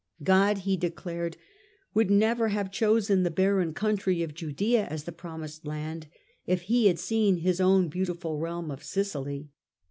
God, 0.23 0.57
he 0.65 0.77
declared, 0.77 1.37
would 1.93 2.09
never 2.09 2.47
have 2.47 2.71
chosen 2.71 3.21
the 3.21 3.29
barren 3.29 3.71
country 3.71 4.23
of 4.23 4.33
Judaea 4.33 4.87
as 4.87 5.03
the 5.03 5.11
Promised 5.11 5.63
Land 5.67 6.07
if 6.47 6.63
He 6.63 6.87
had 6.87 6.97
seen 6.97 7.37
his 7.37 7.61
own 7.61 7.87
beautiful 7.87 8.39
realm 8.39 8.71
of 8.71 8.83
Sicily. 8.83 9.51